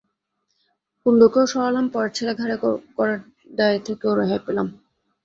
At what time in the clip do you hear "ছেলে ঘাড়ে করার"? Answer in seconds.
2.13-3.19